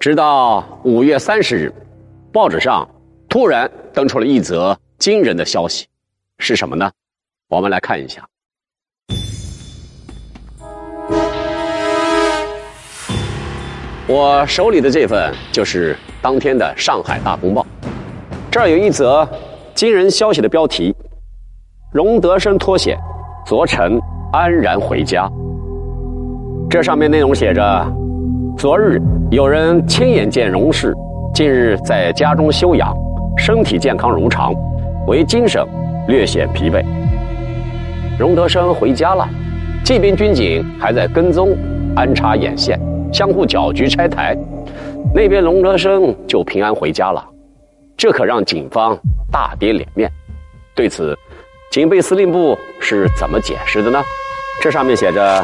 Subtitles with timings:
[0.00, 1.70] 直到五月三十日，
[2.32, 2.88] 报纸上
[3.28, 5.86] 突然登出了一则惊人的消息，
[6.38, 6.90] 是什么呢？
[7.50, 8.26] 我们来看一下。
[14.06, 17.60] 我手里的这份就是当天的《上海大公报》，
[18.50, 19.28] 这儿有一则
[19.74, 20.96] 惊人消息的标题
[21.92, 22.98] ：“荣德生脱险，
[23.44, 24.00] 昨晨
[24.32, 25.30] 安然回家。”
[26.70, 27.86] 这上面内容写着：
[28.60, 29.00] 昨日
[29.30, 30.94] 有人亲眼见荣氏
[31.32, 32.94] 近日在家中休养，
[33.38, 34.52] 身体健康如常，
[35.06, 35.66] 唯精神
[36.06, 36.84] 略显疲惫。
[38.18, 39.26] 荣德生回家了，
[39.82, 41.56] 这边军警还在跟踪、
[41.96, 42.78] 安插眼线。
[43.10, 44.36] 相互搅局拆台，
[45.14, 47.26] 那边龙德生就平安回家了，
[47.96, 48.94] 这可让警方
[49.32, 50.12] 大跌脸面。
[50.74, 51.16] 对此，
[51.72, 54.02] 警备司令部是怎么解释的呢？
[54.60, 55.42] 这上面写着：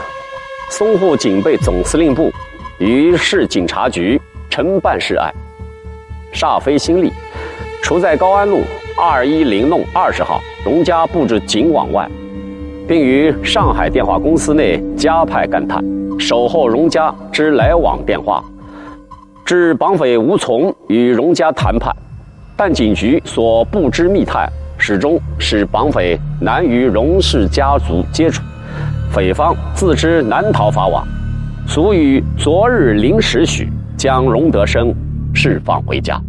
[0.69, 2.31] 淞沪警备总司令部
[2.79, 5.33] 于市警察局承办事案，
[6.33, 7.11] 煞费心力，
[7.83, 8.61] 除在高安路
[9.01, 12.07] 二一零弄二十号荣家布置警网外，
[12.87, 15.83] 并于上海电话公司内加派干探。
[16.19, 18.45] 守候荣家之来往电话，
[19.45, 21.95] 致绑匪无从与荣家谈判，
[22.57, 28.43] 但警局所不知密探，始终使绑匪难与荣氏家族接触，
[29.11, 31.07] 匪方自知难逃法网，
[31.69, 34.95] 遂于昨日零时许将荣德生
[35.35, 36.21] 释放回家。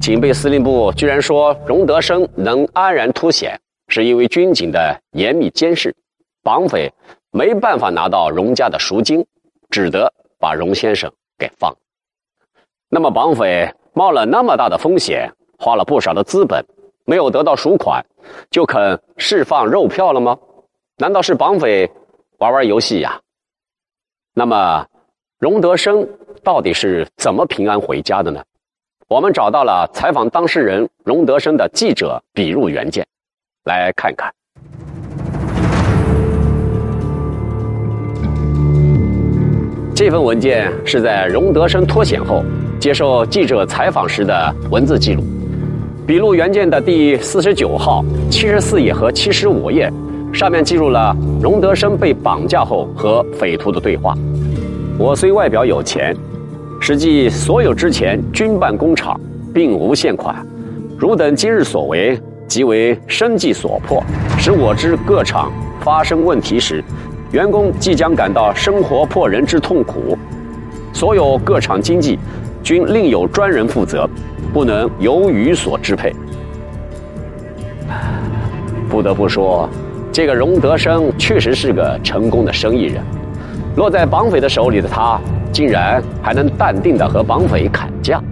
[0.00, 5.94] 警备司令部居然说荣德生能安然脱险，是因为军警的严密监视，
[6.42, 6.92] 绑匪。
[7.30, 9.24] 没办法拿到荣家的赎金，
[9.70, 11.74] 只得把荣先生给放。
[12.90, 16.62] 那么绑匪冒了那么大的风险，花了不少的资本，
[17.06, 18.04] 没有得到赎款，
[18.50, 20.36] 就肯释放肉票了吗？
[20.98, 21.90] 难道是绑匪
[22.38, 23.18] 玩玩游戏呀？
[24.34, 24.86] 那么
[25.38, 26.08] 荣德生
[26.42, 28.42] 到底是怎么平安回家的呢？
[29.06, 33.06] 我们找到了采访当事人荣德生的记者笔录原件，
[33.64, 34.32] 来看看。
[39.94, 42.42] 这份文件是在荣德生脱险后
[42.80, 45.22] 接受记者采访时的文字记录，
[46.06, 49.92] 笔录原件的第四十九号、七十四页和七十五页，
[50.32, 54.14] 上面记录了荣德生被绑架后和匪徒的对话。
[54.98, 56.16] 我虽外表有钱，
[56.80, 59.20] 实际所有之前均办工厂，
[59.52, 60.34] 并无现款。
[60.98, 64.02] 汝等今日所为，即为生计所迫，
[64.38, 66.82] 使我知各厂发生问题时。
[67.30, 70.18] 员工即将感到生活迫人之痛苦，
[70.92, 72.18] 所有各厂经济
[72.62, 74.08] 均另有专人负责，
[74.52, 76.14] 不能由于所支配。
[78.90, 79.66] 不得不说，
[80.12, 83.02] 这个荣德生确实是个成功的生意人。
[83.76, 85.18] 落在绑匪的手里的他，
[85.50, 88.22] 竟然还能淡定的和绑匪砍价。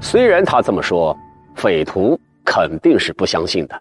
[0.00, 1.16] 虽然他这么说，
[1.54, 3.80] 匪徒肯定是不相信的，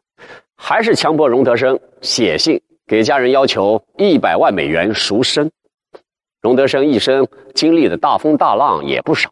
[0.56, 2.62] 还是强迫荣德生写信。
[2.86, 5.50] 给家人要求一百万美元赎身，
[6.42, 7.26] 荣德生一生
[7.56, 9.32] 经历的大风大浪也不少，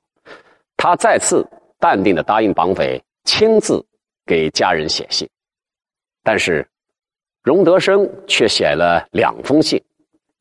[0.77, 1.45] 他再次
[1.77, 3.85] 淡定的答应绑匪亲自
[4.25, 5.29] 给家人写信，
[6.23, 6.65] 但是
[7.43, 9.81] 荣德生却写了两封信，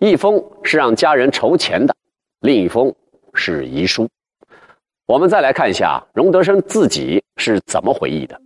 [0.00, 1.94] 一封是让家人筹钱的，
[2.42, 2.94] 另一封
[3.32, 4.06] 是遗书。
[5.06, 8.38] 我们再来看一下荣德生自己是怎么回忆的，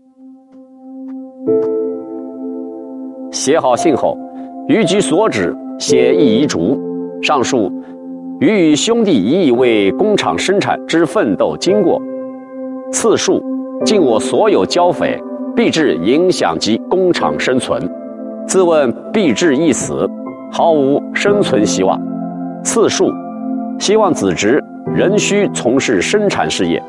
[3.32, 4.16] 写好信后。
[4.68, 6.80] 于其所指写一遗嘱，
[7.20, 7.72] 上述
[8.40, 12.00] 予与兄弟一意为工厂生产之奋斗经过，
[12.92, 13.42] 次数
[13.84, 15.20] 尽我所有交费，
[15.56, 17.82] 必致影响及工厂生存。
[18.46, 20.08] 自问必至一死，
[20.52, 22.00] 毫无生存希望。
[22.62, 23.12] 次数
[23.78, 24.62] 希望子侄
[24.94, 26.82] 仍需从事生产事业，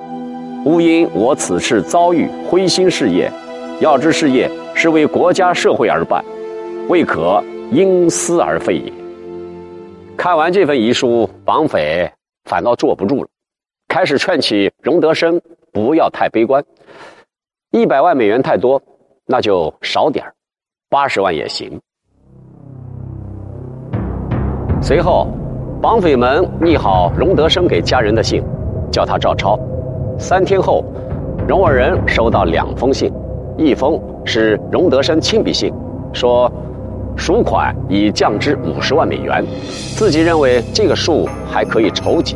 [0.65, 3.31] 勿因我此次遭遇灰心事业，
[3.79, 6.23] 要知事业是为国家社会而办，
[6.89, 7.43] 未可。
[7.71, 8.93] 因私而废也。
[10.15, 12.07] 看完这份遗书，绑匪
[12.43, 13.29] 反倒坐不住了，
[13.87, 15.41] 开始劝起荣德生
[15.73, 16.63] 不要太悲观。
[17.71, 18.79] 一百万美元太多，
[19.25, 20.34] 那就少点儿
[20.95, 21.77] 八十万也行。
[24.81, 25.27] 随后，
[25.81, 28.41] 绑匪们拟好荣德生给家人的信，
[28.89, 29.59] 叫他照抄。
[30.17, 30.85] 三天后，
[31.45, 33.11] 荣二人收到两封信，
[33.57, 35.73] 一封是荣德生亲笔信，
[36.13, 36.49] 说。
[37.17, 39.41] 赎款已降至五十万美元，
[39.95, 42.35] 自己认为这个数还可以筹集。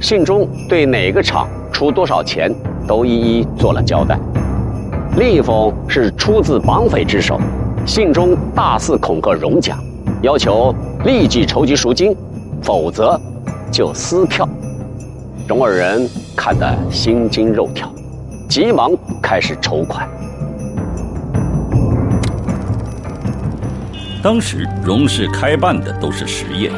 [0.00, 2.50] 信中对哪个厂出多少钱
[2.88, 4.18] 都一一做了交代。
[5.18, 7.38] 另一封是出自绑匪之手，
[7.86, 9.78] 信中大肆恐吓荣家，
[10.20, 10.74] 要求
[11.04, 12.14] 立即筹集赎金，
[12.60, 13.18] 否则
[13.70, 14.46] 就撕票。
[15.46, 17.88] 荣二人看得心惊肉跳，
[18.48, 18.90] 急忙
[19.22, 20.08] 开始筹款。
[24.20, 26.72] 当时荣氏开办的都是实业，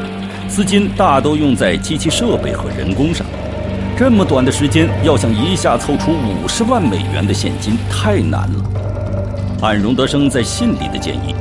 [0.47, 3.25] 资金大都用在机器设备和人工上。
[3.97, 8.88] 这么短的时间，要想一下凑出五十万美元的现金，太难了。
[9.61, 11.35] 按荣德生在信里的建议，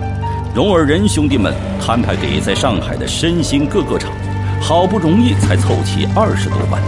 [0.55, 4.11] 荣尔仁兄弟们摊派给在上海的申鑫各个厂，
[4.61, 6.83] 好不容易才凑齐二十多万。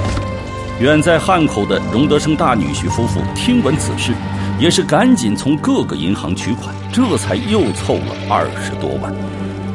[0.81, 4.13] 远在汉口的荣德生大女婿夫妇听闻此事。
[4.59, 9.11] 也是赶紧从各个银行取款，这才又凑了二十多万。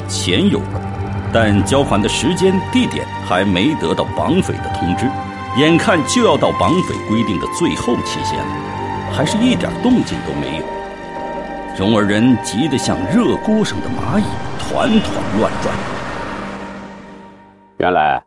[0.07, 0.81] 钱有了，
[1.33, 5.09] 但交款的时间、地点还没得到绑匪的通知，
[5.57, 10.63] 眼看就要到绑匪规定的最后期限了，还是一点动静都没有。
[11.77, 14.23] 荣儿人急得像热锅上的蚂蚁，
[14.57, 15.75] 团团乱转。
[17.79, 18.23] 原来，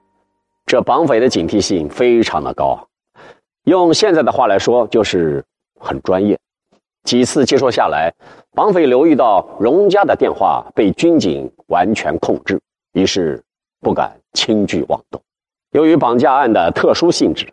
[0.67, 2.87] 这绑匪的警惕性非常的高，
[3.65, 5.43] 用现在的话来说，就是
[5.81, 6.39] 很专业。
[7.05, 8.13] 几次接触下来，
[8.53, 12.61] 绑匪留意到荣家的电话被军警完全控制，
[12.93, 13.43] 于是
[13.81, 15.19] 不敢轻举妄动。
[15.71, 17.51] 由于绑架案的特殊性质，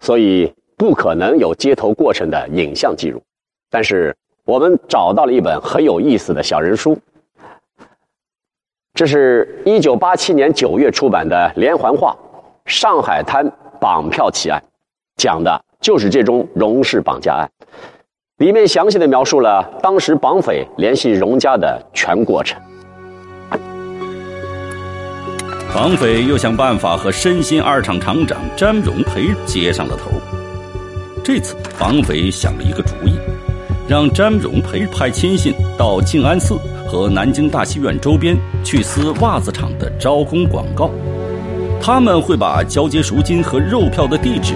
[0.00, 3.22] 所以不可能有接头过程的影像记录。
[3.70, 4.16] 但是
[4.46, 6.96] 我们找到了一本很有意思的小人书，
[8.94, 12.12] 这是一九八七年九月出版的连环画
[12.64, 13.44] 《上海滩
[13.80, 14.62] 绑票奇案》，
[15.16, 17.50] 讲的就是这宗荣氏绑架案。
[18.36, 22.62] 里面详细的描述了当时绑匪联系荣家的全过程。
[25.74, 30.12] 绑匪又想办法和申鑫二厂厂长詹荣培接上了头。
[31.24, 33.18] 这次绑匪想了一个主意，
[33.88, 36.54] 让詹荣培派亲信到静安寺
[36.88, 40.90] 和南京大戏院周边去撕袜子厂的招工广告，
[41.80, 44.54] 他们会把交接赎金和肉票的地址、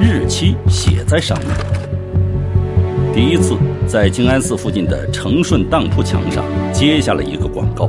[0.00, 1.48] 日期写在上面。
[3.14, 3.54] 第一次
[3.86, 7.88] 在静安寺附近的成顺当铺墙上接下了一个广告，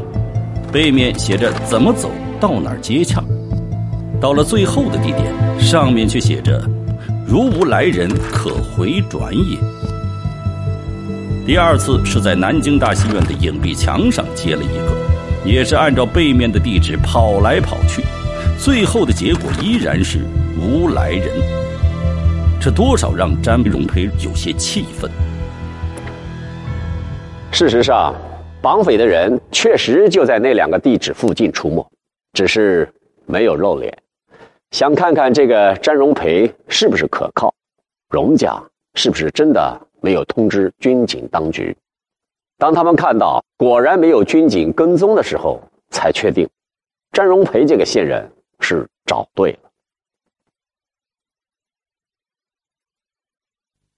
[0.72, 3.24] 背面写着怎么走到哪儿接洽。
[4.22, 6.64] 到了最后的地点，上面却写着
[7.28, 9.58] “如无来人，可回转也”。
[11.46, 14.96] 第二次是在南京大戏院的影壁墙上接了一个，
[15.46, 18.02] 也是按照背面的地址跑来跑去，
[18.58, 20.20] 最后的结果依然是
[20.58, 21.28] 无来人。
[22.62, 25.12] 这多少让詹荣培有些气愤。
[27.52, 28.16] 事实上，
[28.62, 31.86] 绑匪的人确实就在那两个地址附近出没，
[32.32, 32.90] 只是
[33.26, 33.94] 没有露脸。
[34.72, 37.54] 想看看这个詹荣培是不是可靠，
[38.10, 38.64] 荣家
[38.96, 41.76] 是不是真的没有通知军警当局。
[42.58, 46.48] 当他们看到果然没有军警跟踪的时候，才确定，
[47.12, 49.60] 詹荣培这个线人是找对了。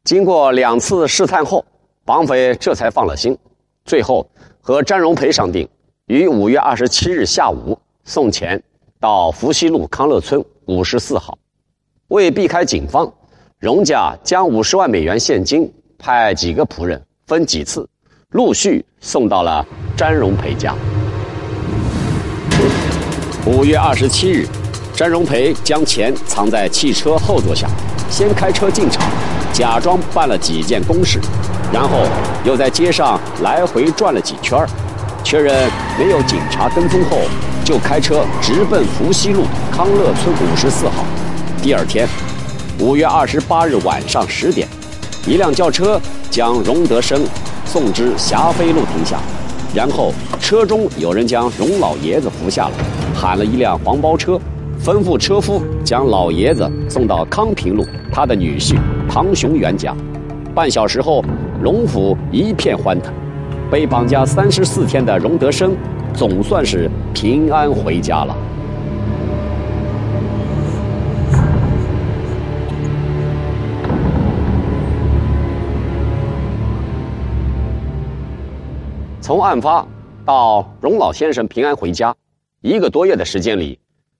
[0.03, 1.65] 经过两次试探后，
[2.03, 3.38] 绑匪这才放了心，
[3.83, 4.27] 最后
[4.62, 5.68] 和詹荣培商定，
[6.06, 8.62] 于五月二十七日下午送钱
[9.00, 11.38] 到福西路康乐村五十四号。
[12.09, 13.12] 为避开警方，
[13.59, 17.87] 荣家将五十万美元现金派几个仆人分几次，
[18.31, 19.65] 陆续送到了
[19.95, 20.75] 詹荣培家。
[23.45, 24.45] 五月二十七日，
[24.93, 27.69] 詹荣培将钱藏在汽车后座下，
[28.09, 29.01] 先开车进厂。
[29.53, 31.17] 假装办了几件公事，
[31.71, 32.00] 然后
[32.43, 34.67] 又在街上来回转了几圈
[35.24, 37.21] 确认没有警察跟踪后，
[37.63, 41.05] 就开车直奔福西路康乐村五十四号。
[41.63, 42.05] 第二天，
[42.86, 44.68] 五月二十八日晚上十点，
[45.25, 46.00] 一辆轿车
[46.30, 47.20] 将荣德生
[47.65, 49.18] 送至霞飞路停下，
[49.74, 52.74] 然后车中有人将荣老爷子扶下了，
[53.12, 54.39] 喊了一辆黄包车。
[54.84, 58.75] 吩咐车夫将老爷子送到康平路他的女婿
[59.10, 59.96] 唐雄元家。
[60.54, 61.25] 半小时后，
[61.60, 63.12] 荣府一片欢腾，
[63.72, 65.75] 被绑架三十四天的荣德生
[66.13, 68.38] 总算是平安回家了。
[79.25, 79.84] 从案发
[80.24, 82.15] 到荣老先生平安回家，
[82.62, 83.79] 一个多月的时间里。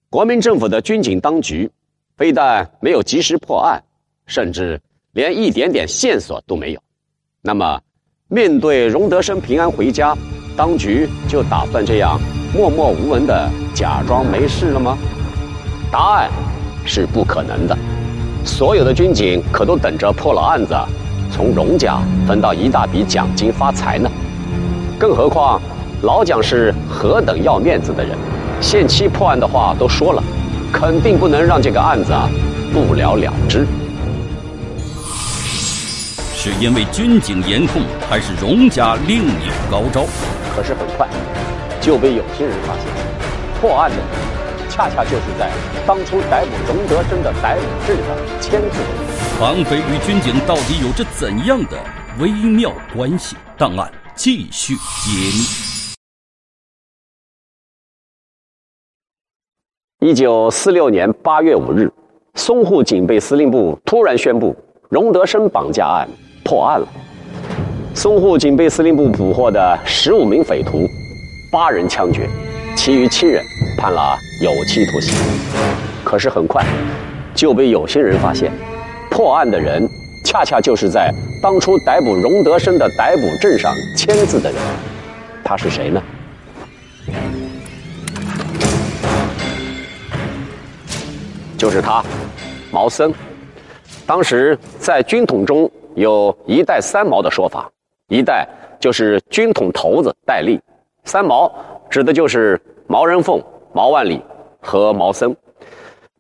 [0.10, 1.70] 国民政府的军警当局，
[2.18, 3.80] 非但没有及时破案，
[4.26, 4.82] 甚至
[5.14, 6.82] 连一点点线索都没有。
[7.44, 7.80] 那么，
[8.30, 10.18] 面对荣德生平安回家，
[10.58, 12.20] 当局就打算这样
[12.52, 14.98] 默默无闻的假装没事了吗？
[15.92, 16.32] 答案
[16.84, 17.78] 是不可能的。
[18.44, 20.74] 所有的军警可都等着破了案子，
[21.32, 24.10] 从荣家分到一大笔奖金发财呢。
[24.98, 25.62] 更何况，
[26.04, 28.18] 老蒋是何等要面子的人。
[28.62, 30.24] 限期破案的话都说了，
[30.72, 32.30] 肯定不能让这个案子啊
[32.74, 33.68] 不了了之。
[36.34, 40.06] 是因为军警严控，还是荣家另有高招？
[40.56, 41.08] 可是很快
[41.82, 42.86] 就被有心人发现，
[43.60, 43.98] 破案的
[44.70, 45.50] 恰恰就是在
[45.86, 49.40] 当初逮捕荣德生的逮捕证上签字的。
[49.40, 51.78] 绑匪与军警到底有着怎样的
[52.20, 53.36] 微妙关系？
[53.58, 55.12] 档案继续揭
[60.00, 60.08] 秘。
[60.08, 61.92] 一九四六年八月五日，
[62.34, 64.56] 淞沪警备司令部突然宣布，
[64.90, 66.08] 荣德生绑架案
[66.46, 66.88] 破案了。
[67.94, 70.88] 淞沪警备司令部捕获的十五名匪徒，
[71.52, 72.30] 八人枪决，
[72.76, 73.44] 其余七人
[73.78, 75.14] 判了有期徒刑。
[76.06, 76.66] 可是很快
[77.34, 78.50] 就被有心人发现，
[79.12, 79.86] 破案的人
[80.26, 84.60] 恰恰就是在当初逮捕荣德生的逮捕证上签字的人。
[85.44, 86.02] 他是谁呢？
[91.56, 92.04] 就是他，
[92.72, 93.14] 毛森。
[94.08, 97.72] 当时在军统中有一代三毛的说法。
[98.08, 98.48] 一代
[98.80, 100.60] 就是军统头子戴笠，
[101.06, 101.52] 三毛
[101.90, 103.42] 指的就是毛人凤、
[103.74, 104.22] 毛万里
[104.60, 105.36] 和毛森。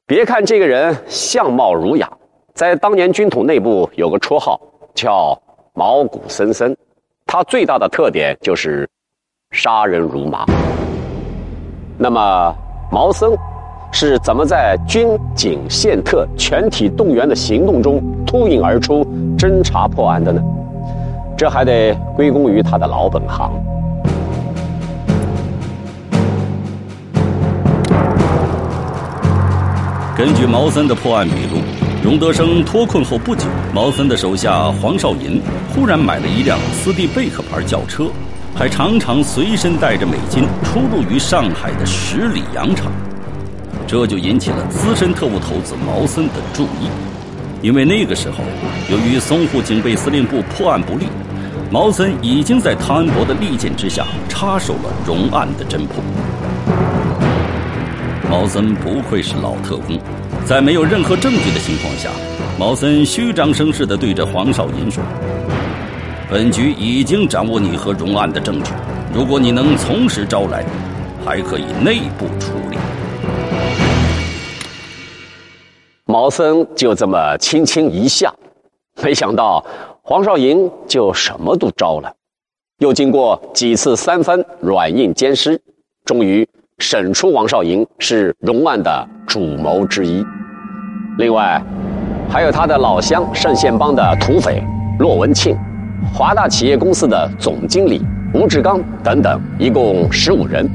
[0.07, 2.11] 别看这个人相貌儒雅，
[2.55, 4.57] 在当年军统内部有个绰号
[4.93, 5.37] 叫
[5.75, 6.73] “毛骨森森”，
[7.27, 8.89] 他最大的特点就是
[9.51, 10.45] 杀人如麻。
[11.97, 12.55] 那么
[12.89, 13.37] 毛森
[13.91, 19.05] 是怎么在军警宪特全体动员的行动中脱颖而出、
[19.37, 20.41] 侦查破案的呢？
[21.37, 23.51] 这还得归功于他的老本行。
[30.15, 31.57] 根据毛森的破案笔录，
[32.05, 35.41] 荣德生脱困后不久，毛森的手下黄少银
[35.73, 38.11] 忽然买了一辆斯蒂贝克牌轿车，
[38.53, 42.91] 还常常随身带着美金出入于上海的十里洋场，
[43.87, 46.91] 这就引起了资深特务头子毛森的注意。
[47.63, 48.43] 因为那个时候，
[48.87, 51.07] 由于淞沪警备司令部破案不力。
[51.71, 56.03] 毛森已经在汤恩伯的力荐之下插手了荣案的侦破。
[58.29, 59.99] 毛森不愧是老特工，
[60.45, 62.11] 在没有任何证据的情况下，
[62.59, 65.03] 毛森虚张声势地对着黄少银说
[66.29, 68.71] ：“本局已经掌握你和荣案的证据，
[69.11, 70.63] 如果你能从实招来，
[71.25, 72.77] 还可以内部处理。”
[76.05, 78.31] 毛森就这么轻轻一笑，
[79.01, 79.65] 没想到。
[80.07, 82.13] 黄少银就什么都招了，
[82.77, 85.59] 又经过几次三番软硬兼施，
[86.05, 86.47] 终于
[86.77, 90.23] 审出王少银是荣案的主谋之一。
[91.17, 91.61] 另外，
[92.29, 94.61] 还有他的老乡盛县帮的土匪
[94.99, 95.55] 骆文庆、
[96.13, 98.03] 华大企业公司的总经理
[98.33, 100.69] 吴志刚等等，一共十五人。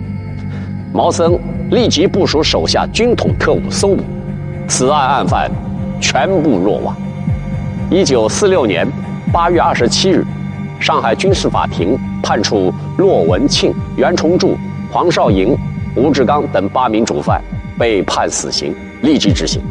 [0.94, 1.38] 毛森
[1.70, 4.02] 立即部署手下军统特务搜捕，
[4.66, 5.50] 此案案犯
[6.00, 6.96] 全部落网。
[7.90, 8.86] 一九四六年。
[9.32, 10.24] 八月二十七日，
[10.80, 14.56] 上海军事法庭判处骆文庆、袁崇柱、
[14.90, 15.56] 黄少莹、
[15.94, 17.40] 吴志刚等八名主犯
[17.78, 19.62] 被判死刑，立即执行。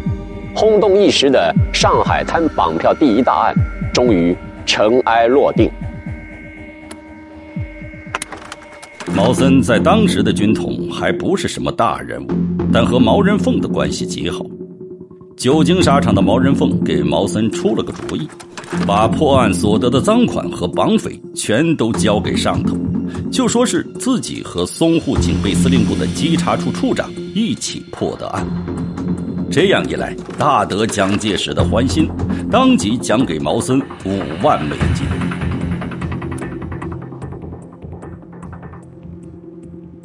[0.55, 3.53] 轰动一时的上海滩绑票第一大案
[3.93, 5.69] 终于尘埃落定。
[9.15, 12.27] 毛森在当时的军统还不是什么大人物，
[12.71, 14.45] 但和毛人凤的关系极好。
[15.35, 18.27] 久经沙场的毛人凤给毛森出了个主意。
[18.85, 22.77] 把破案所得的赃款和绑匪全都交给上头，
[23.31, 28.45] 就说是自己和淞沪警备司令部的稽查处处长一起破的案。
[29.51, 32.07] 这样一来，大得蒋介石的欢心，
[32.51, 35.07] 当即奖给毛森五万美金。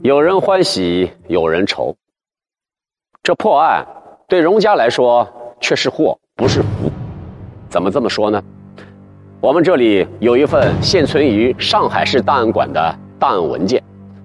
[0.02, 1.94] 有人欢喜，有人愁。
[3.22, 3.86] 这破案
[4.28, 5.28] 对荣家来说
[5.60, 6.90] 却是祸，不是福。
[7.68, 8.42] 怎么这么说呢？
[9.42, 13.82] 我们这里有一份现存于上海市档案馆的档案文件，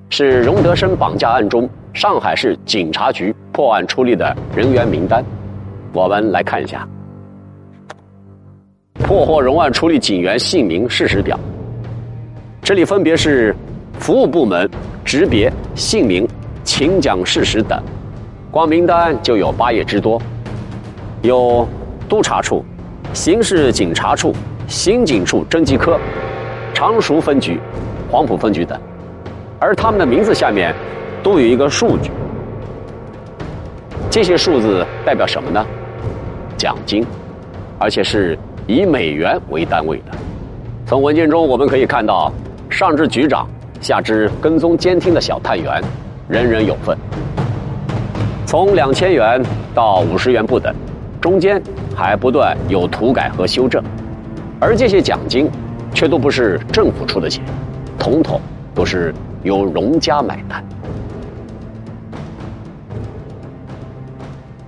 [0.09, 5.23] 是荣德生绑架案中上海市警察局破案出力的人员名单。
[5.93, 6.87] 我们来看一下：
[8.95, 11.39] 破获荣案出力警员姓名事实表。
[12.61, 13.55] 这里分别是
[13.99, 14.69] 服务部门
[15.05, 16.27] 职别、姓名、
[16.63, 17.81] 请讲事实等，
[18.51, 20.21] 光名单就有八页之多。
[21.21, 21.67] 有
[22.07, 22.65] 督察处、
[23.13, 24.33] 刑事警察处。
[24.67, 25.99] 刑警处侦缉科、
[26.75, 27.59] 常熟分局、
[28.11, 28.79] 黄埔分局等，
[29.59, 30.73] 而他们的名字下面
[31.21, 32.09] 都有一个数据，
[34.09, 35.65] 这些数字代表什么呢？
[36.55, 37.05] 奖金，
[37.77, 40.17] 而且是以美元为单位的。
[40.85, 42.31] 从文件中我们可以看到，
[42.69, 43.47] 上至局长，
[43.81, 45.83] 下至跟踪监听的小探员，
[46.29, 46.97] 人人有份。
[48.45, 49.43] 从两千元
[49.75, 50.73] 到五十元不等，
[51.19, 51.61] 中间
[51.93, 53.83] 还不断有涂改和修正，
[54.59, 55.49] 而这些奖金
[55.93, 57.43] 却都不是政府出的钱，
[57.99, 58.39] 统统
[58.73, 60.63] 都是由荣家买单。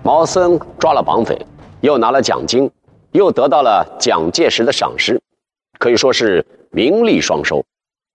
[0.04, 1.40] 毛森抓了绑匪，
[1.82, 2.70] 又拿了奖金，
[3.12, 5.22] 又得到了蒋介石的赏识，
[5.78, 7.64] 可以说是名利双收，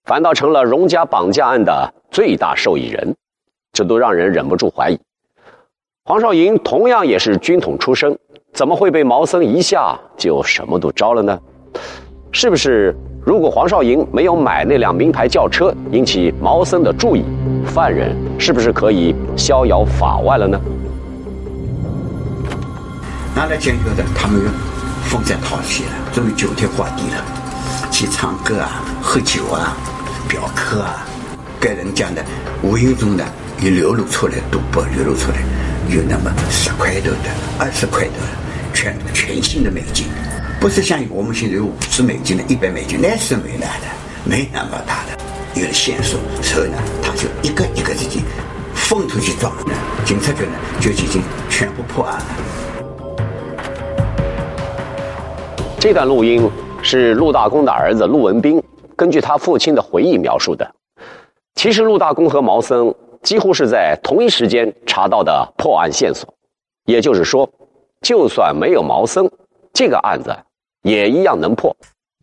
[0.04, 3.14] 反倒成了荣家绑架案的最大受益人，
[3.72, 4.98] 这都让人忍不住怀疑。
[6.04, 8.18] 黄少莹同样也是军统出身，
[8.52, 11.40] 怎么会被毛森一下就什么都招了呢？
[12.32, 12.96] 是不是
[13.26, 17.24] 如果黄少莹没有买那辆名牌轿车，引起毛森的注意，
[17.66, 20.56] 犯人是不是可以逍遥法外了呢？
[23.34, 24.42] 拿来监狱的，他们
[25.06, 27.24] 风山套戏了，终于酒天花地了，
[27.90, 29.76] 去唱歌啊，喝酒啊，
[30.28, 31.04] 表客啊，
[31.58, 32.24] 给人家的
[32.62, 33.24] 无形中的
[33.60, 35.38] 也流露出来，赌博流露出来，
[35.92, 40.06] 有那么十块头的，二十块头的，全全新的美金，
[40.58, 43.86] 不是像我们现在有五十美金的，一百美金，那是没来的，
[44.24, 45.12] 没那么大的
[45.54, 48.22] 一个线索，所以呢，他就一个一个自己
[48.74, 49.72] 风头去撞的，
[50.04, 52.26] 警察局呢就已经全部破案了。
[55.78, 56.50] 这段录音
[56.82, 58.60] 是陆大公的儿子陆文斌
[58.96, 60.68] 根据他父亲的回忆描述的。
[61.54, 66.32] 其实陆大公和毛森几乎是在同一时间查到的破案线索，
[66.86, 67.48] 也就是说，
[68.00, 69.30] 就算没有毛森，
[69.76, 70.34] 这个案子
[70.84, 71.76] 也一样能破。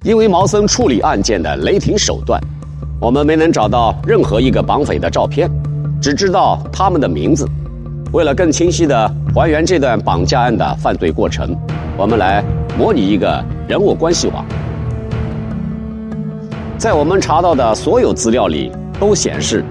[0.03, 2.41] 因为毛森处理案件的雷霆手段，
[2.99, 5.47] 我们没能找到任何一个绑匪的照片，
[6.01, 7.47] 只知道他们的名字。
[8.11, 11.55] 为了更清晰地还原这段绑架案的犯罪过程，
[11.95, 12.43] 我们来。
[12.75, 14.43] 模拟一个人物关系网，
[16.75, 19.63] 在我们查到的所有资料里，都显示，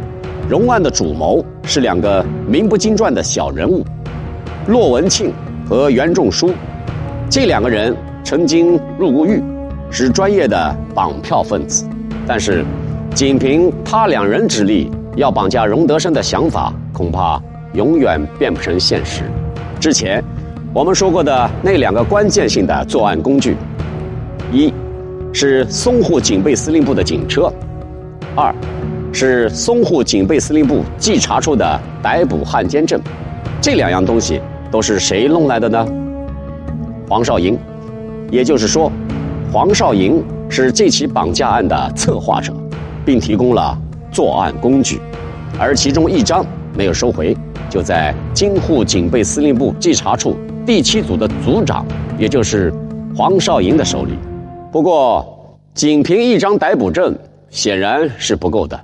[0.48, 3.84] 荣案的主谋是两个名不经传的小人物，
[4.68, 5.32] 骆文庆
[5.68, 6.52] 和袁仲书。
[7.32, 9.42] 这两个人曾经入过狱，
[9.90, 11.88] 是专业的绑票分子，
[12.26, 12.62] 但是，
[13.14, 17.40] 仅凭他两人之力要绑架荣德生的想法，恐怕
[17.72, 19.22] 永远变不成现实。
[19.80, 20.22] 之前。
[20.74, 23.56] 我们说过的那两个关键性的作案工具，
[24.50, 24.72] 一
[25.30, 27.52] 是淞沪警备司令部的警车，
[28.34, 28.54] 二
[29.12, 32.98] 是淞沪警备司令部稽查处的逮捕汉奸证。
[33.60, 35.86] 这两样东西都是谁弄来的呢？
[37.12, 37.58] 黄少莹，
[38.30, 38.90] 也就是说，
[39.52, 42.54] 黄少莹是这起绑架案的策划者，
[43.04, 43.78] 并提供了
[44.10, 44.98] 作案工具，
[45.58, 46.42] 而其中一张
[46.74, 47.36] 没有收回，
[47.68, 50.38] 就在京沪警备司令部稽查处。
[50.64, 51.84] 第七组的组长，
[52.18, 52.72] 也就是
[53.14, 54.12] 黄少莹的手里。
[54.72, 57.14] 不过，仅凭一张逮捕证
[57.50, 58.80] 显然是不够的，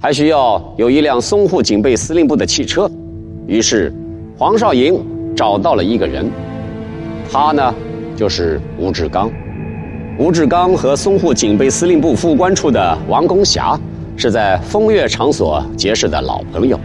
[0.00, 2.90] 还需要有一辆淞沪警备司令部的汽车。
[3.46, 3.92] 于是，
[4.38, 4.98] 黄少莹
[5.36, 6.26] 找到了一个人，
[7.30, 7.74] 他呢
[8.16, 9.30] 就是吴志刚。
[10.18, 13.78] 吴志刚和淞沪警备司令部副官处的王公霞
[14.16, 16.78] 是在风月场所结识的老朋友，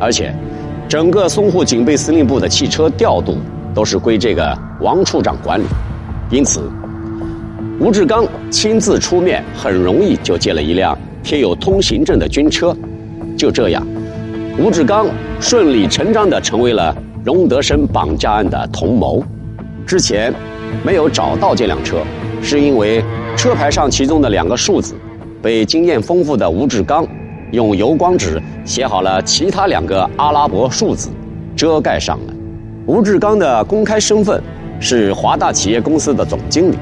[0.00, 0.34] 而且，
[0.88, 3.36] 整个淞沪警备司令部的汽车调度。
[3.74, 5.64] 都是归这个王处长管理，
[6.30, 6.60] 因此，
[7.80, 12.76] 吴志刚亲自出面，很容易就借了一辆贴有通行证的军车。
[13.34, 13.82] 就这样，
[14.58, 15.06] 吴志刚
[15.40, 19.24] 顺理成章地成为了荣德生绑架案的同谋。
[19.86, 20.32] 之前
[20.84, 21.98] 没有找到这辆车，
[22.42, 23.04] 是因为
[23.36, 24.94] 车牌上其中的两个数字
[25.42, 27.06] 被经验丰富的吴志刚
[27.50, 31.10] 用油光纸写好了其他两个阿拉伯数字，
[31.54, 32.32] 遮盖上了。
[32.86, 34.42] 吴志刚的公开身份
[34.80, 36.78] 是华大企业公司的总经理，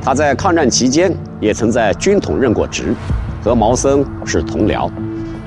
[0.00, 2.94] 他在抗战期间也曾在军统任过职，
[3.42, 4.88] 和毛森是同僚，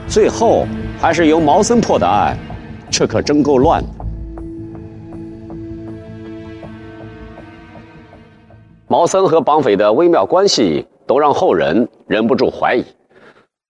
[0.08, 0.68] 最后
[1.00, 2.38] 还是由毛森破的案，
[2.90, 4.01] 这可真够乱的。
[8.92, 12.84] 毛森和绑匪的微妙关系都让后人忍不住怀疑：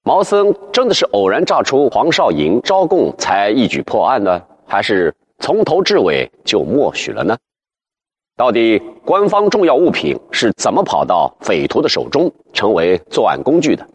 [0.01, 5.13] 毛森真的是偶然炸出黄少莹招供才一举破案呢，还是？
[5.37, 7.37] 从头至尾就默许了呢？
[8.35, 13.87] 到底官方重要物品是怎么跑到匪徒的手中，成为作案工具的？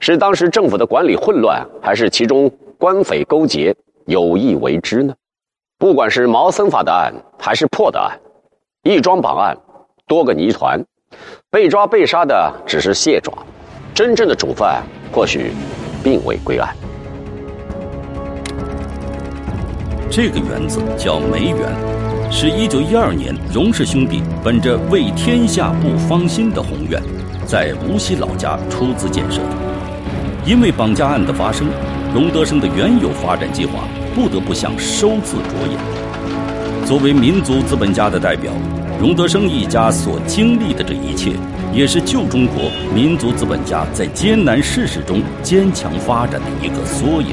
[0.00, 5.14] 是当时政府的管理混乱，还是其中官匪勾结有意为之呢？
[5.78, 8.18] 不管是毛森法的案，还是破的案，
[8.82, 9.54] 一桩绑案，
[10.08, 10.82] 多个泥团，
[11.50, 13.30] 被抓被杀的只是蟹爪，
[13.94, 15.52] 真正的主犯或许
[16.02, 16.74] 并未归案。
[20.10, 27.00] 这个园子叫梅园，是一九一二年荣氏兄弟本着为天下不芳心的宏愿，
[27.46, 29.56] 在无锡老家出资建设的。
[30.46, 31.68] 因为绑架案的发生，
[32.14, 35.78] 荣德生的原有发展计划不得不向收字着眼。
[36.86, 38.50] 作为民族资本家的代表，
[39.00, 41.30] 荣德生一家所经历的这一切，
[41.72, 47.28] 也是旧中国民族资本家在艰难世事中坚强发展的一个缩影。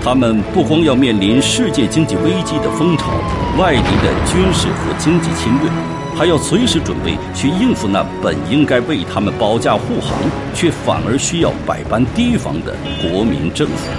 [0.00, 3.10] 他们不光要面临世界经济危机的风潮、
[3.58, 5.68] 外敌的军事和经济侵略，
[6.16, 10.16] 还要随时准备去应付那本应该为他们保驾护航，
[10.54, 13.90] 却反而需要百般提防的国民政府。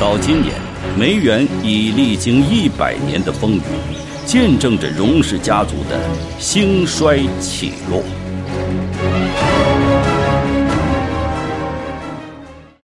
[0.00, 0.52] 到今年，
[0.98, 3.60] 梅园已历经一百年的风雨，
[4.26, 6.00] 见证着荣氏家族的
[6.38, 8.23] 兴衰起落。